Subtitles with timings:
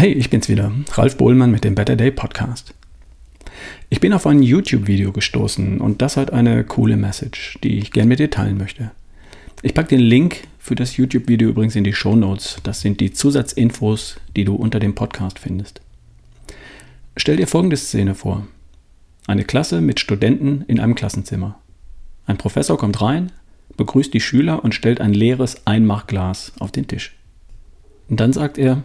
[0.00, 2.72] Hey, ich bin's wieder, Ralf Bohlmann mit dem Better Day Podcast.
[3.90, 8.08] Ich bin auf ein YouTube-Video gestoßen und das hat eine coole Message, die ich gern
[8.08, 8.92] mit dir teilen möchte.
[9.60, 12.56] Ich packe den Link für das YouTube-Video übrigens in die Show Notes.
[12.62, 15.82] Das sind die Zusatzinfos, die du unter dem Podcast findest.
[17.18, 18.46] Stell dir folgende Szene vor.
[19.26, 21.60] Eine Klasse mit Studenten in einem Klassenzimmer.
[22.24, 23.32] Ein Professor kommt rein,
[23.76, 27.14] begrüßt die Schüler und stellt ein leeres Einmachglas auf den Tisch.
[28.08, 28.82] Und dann sagt er,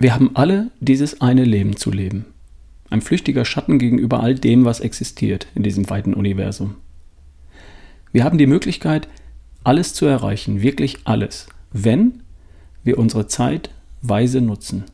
[0.00, 2.26] wir haben alle dieses eine Leben zu leben.
[2.88, 6.76] Ein flüchtiger Schatten gegenüber all dem, was existiert in diesem weiten Universum.
[8.12, 9.08] Wir haben die Möglichkeit,
[9.64, 12.22] alles zu erreichen, wirklich alles, wenn
[12.84, 14.84] wir unsere Zeit weise nutzen.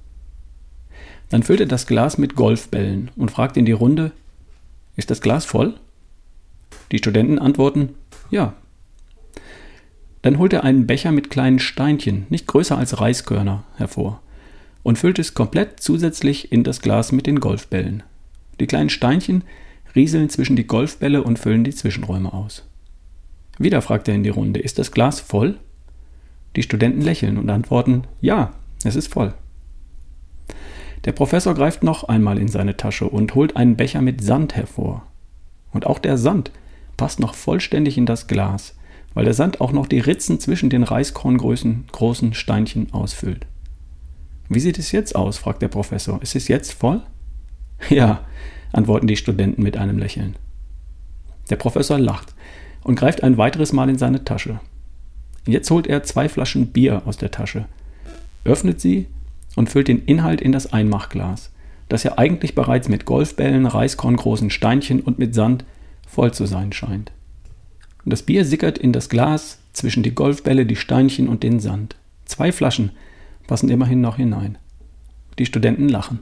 [1.28, 4.10] Dann füllt er das Glas mit Golfbällen und fragt in die Runde,
[4.96, 5.74] ist das Glas voll?
[6.92, 7.90] Die Studenten antworten,
[8.30, 8.54] ja.
[10.22, 14.22] Dann holt er einen Becher mit kleinen Steinchen, nicht größer als Reiskörner, hervor
[14.84, 18.04] und füllt es komplett zusätzlich in das Glas mit den Golfbällen.
[18.60, 19.42] Die kleinen Steinchen
[19.96, 22.68] rieseln zwischen die Golfbälle und füllen die Zwischenräume aus.
[23.58, 25.58] Wieder fragt er in die Runde, ist das Glas voll?
[26.54, 28.52] Die Studenten lächeln und antworten, ja,
[28.84, 29.34] es ist voll.
[31.04, 35.06] Der Professor greift noch einmal in seine Tasche und holt einen Becher mit Sand hervor.
[35.72, 36.50] Und auch der Sand
[36.96, 38.76] passt noch vollständig in das Glas,
[39.14, 43.46] weil der Sand auch noch die Ritzen zwischen den Reiskorngrößen großen Steinchen ausfüllt.
[44.48, 45.38] Wie sieht es jetzt aus?
[45.38, 46.20] fragt der Professor.
[46.22, 47.02] Ist es jetzt voll?
[47.90, 48.24] Ja,
[48.72, 50.36] antworten die Studenten mit einem Lächeln.
[51.50, 52.34] Der Professor lacht
[52.82, 54.60] und greift ein weiteres Mal in seine Tasche.
[55.46, 57.66] Jetzt holt er zwei Flaschen Bier aus der Tasche,
[58.44, 59.06] öffnet sie
[59.56, 61.50] und füllt den Inhalt in das Einmachglas,
[61.88, 65.64] das ja eigentlich bereits mit Golfbällen, Reiskorngroßen Steinchen und mit Sand
[66.06, 67.12] voll zu sein scheint.
[68.06, 71.96] Das Bier sickert in das Glas zwischen die Golfbälle, die Steinchen und den Sand.
[72.24, 72.92] Zwei Flaschen
[73.46, 74.58] passen immerhin noch hinein.
[75.38, 76.20] Die Studenten lachen.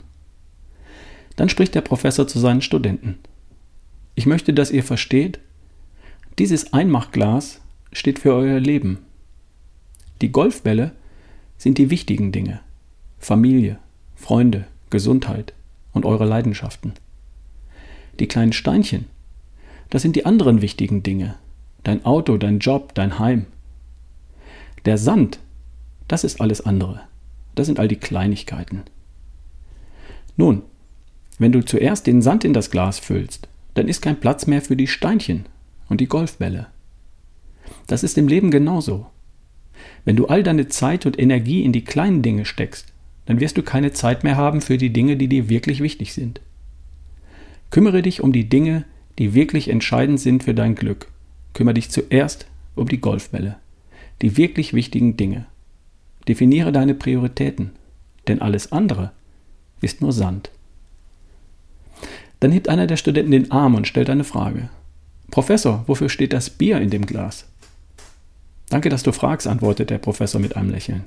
[1.37, 3.19] Dann spricht der Professor zu seinen Studenten.
[4.15, 5.41] Ich möchte, dass ihr versteht,
[6.39, 7.61] dieses Einmachglas
[7.93, 8.99] steht für euer Leben.
[10.21, 10.93] Die Golfbälle
[11.59, 12.61] sind die wichtigen Dinge.
[13.19, 13.79] Familie,
[14.17, 15.55] Freunde, Gesundheit
[15.93, 16.93] und eure Leidenschaften.
[18.19, 19.07] Die kleinen Steinchen,
[19.91, 21.37] das sind die anderen wichtigen Dinge.
[21.85, 23.47] Dein Auto, dein Job, dein Heim.
[24.85, 25.39] Der Sand,
[26.09, 27.03] das ist alles andere.
[27.55, 28.83] Das sind all die Kleinigkeiten.
[30.37, 30.63] Nun,
[31.39, 34.77] wenn du zuerst den Sand in das Glas füllst, dann ist kein Platz mehr für
[34.77, 35.47] die Steinchen
[35.89, 36.69] und die Golfbälle.
[37.87, 39.07] Das ist im Leben genauso.
[40.05, 42.93] Wenn du all deine Zeit und Energie in die kleinen Dinge steckst,
[43.27, 46.41] dann wirst du keine Zeit mehr haben für die Dinge, die dir wirklich wichtig sind.
[47.71, 48.85] Kümmere dich um die Dinge,
[49.19, 51.09] die wirklich entscheidend sind für dein Glück.
[51.55, 53.57] Kümmere dich zuerst um die Golfbälle,
[54.21, 55.47] die wirklich wichtigen Dinge.
[56.29, 57.73] Definiere deine Prioritäten,
[58.29, 59.13] denn alles andere
[59.81, 60.51] ist nur Sand.
[62.41, 64.69] Dann hebt einer der Studenten den Arm und stellt eine Frage.
[65.31, 67.47] Professor, wofür steht das Bier in dem Glas?
[68.69, 71.05] Danke, dass du fragst, antwortet der Professor mit einem Lächeln.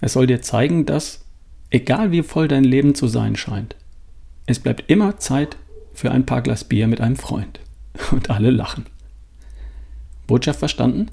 [0.00, 1.24] Es soll dir zeigen, dass,
[1.70, 3.76] egal wie voll dein Leben zu sein scheint,
[4.46, 5.56] es bleibt immer Zeit
[5.92, 7.60] für ein paar Glas Bier mit einem Freund.
[8.10, 8.86] Und alle lachen.
[10.26, 11.10] Botschaft verstanden?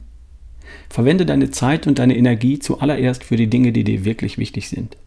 [0.90, 4.98] Verwende deine Zeit und deine Energie zuallererst für die Dinge, die dir wirklich wichtig sind.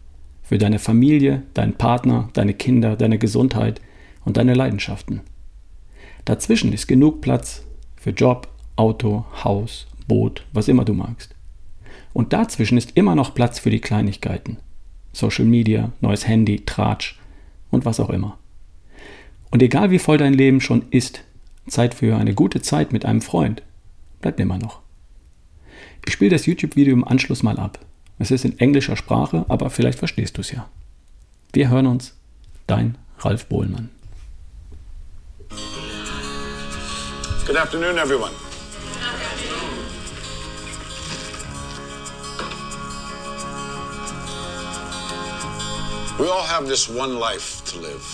[0.42, 3.80] Für deine Familie, deinen Partner, deine Kinder, deine Gesundheit
[4.24, 5.20] und deine Leidenschaften.
[6.24, 7.64] Dazwischen ist genug Platz
[7.96, 11.34] für Job, Auto, Haus, Boot, was immer du magst.
[12.12, 14.58] Und dazwischen ist immer noch Platz für die Kleinigkeiten.
[15.12, 17.18] Social Media, neues Handy, Tratsch
[17.70, 18.38] und was auch immer.
[19.50, 21.24] Und egal wie voll dein Leben schon ist,
[21.66, 23.62] Zeit für eine gute Zeit mit einem Freund
[24.20, 24.80] bleibt immer noch.
[26.06, 27.78] Ich spiele das YouTube-Video im Anschluss mal ab.
[28.18, 30.68] Es ist in englischer Sprache, aber vielleicht verstehst du es ja.
[31.52, 32.14] Wir hören uns.
[32.66, 33.90] Dein Ralf Bohlmann.
[37.46, 38.32] Good afternoon, everyone.
[46.18, 48.04] We all have this one life to live.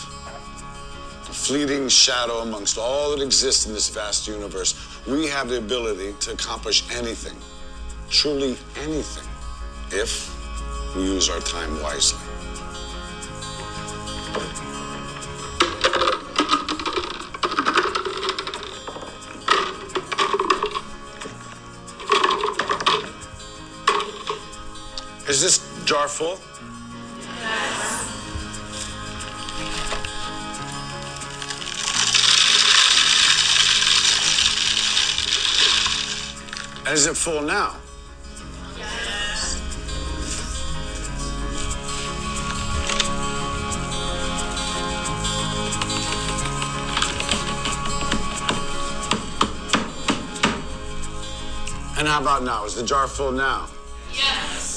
[1.28, 4.74] A fleeting shadow amongst all that exists in this vast universe.
[5.06, 7.36] We have the ability to accomplish anything
[8.16, 9.28] truly anything
[9.92, 10.32] if
[10.96, 12.18] we use our time wisely.
[25.28, 26.38] Is this jar full?
[36.86, 37.76] And is it full now?
[52.16, 52.64] How about now?
[52.64, 53.68] Is the jar full now?
[54.10, 54.72] Yes.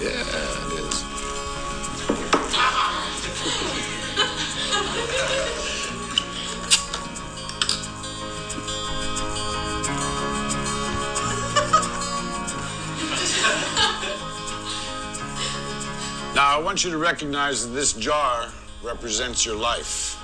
[0.00, 1.04] Yeah, it is.
[16.34, 18.48] Now, I want you to recognize that this jar
[18.82, 20.18] represents your life.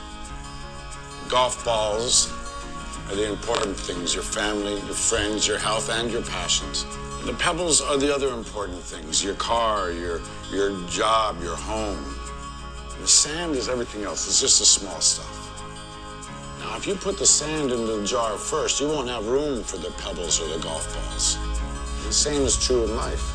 [1.28, 2.32] Golf balls
[3.08, 6.84] are the important things your family, your friends, your health, and your passions.
[7.24, 10.20] The pebbles are the other important things your car, your,
[10.50, 12.14] your job, your home.
[13.00, 15.34] The sand is everything else, it's just the small stuff.
[16.60, 19.78] Now, if you put the sand in the jar first, you won't have room for
[19.78, 21.38] the pebbles or the golf balls.
[22.06, 23.32] The same is true in life.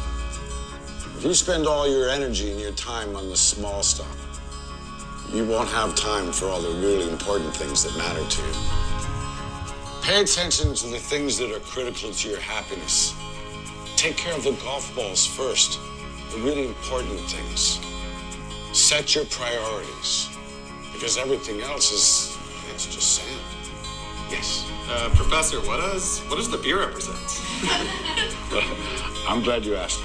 [1.17, 4.19] If you spend all your energy and your time on the small stuff,
[5.33, 8.82] you won't have time for all the really important things that matter to you.
[10.03, 13.15] Pay attention to the things that are critical to your happiness.
[13.95, 15.79] Take care of the golf balls first,
[16.33, 17.79] the really important things.
[18.77, 20.27] Set your priorities,
[20.91, 22.37] because everything else is
[22.73, 23.39] it's just sand.
[24.29, 24.69] Yes.
[24.89, 27.41] Uh, Professor, what does what does the beer represent?
[29.25, 30.01] I'm glad you asked.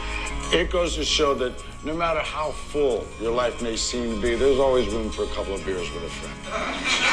[0.53, 4.37] It goes to show that no matter how full your life may seem to be,
[4.37, 7.08] there's always room for a couple of beers with a friend.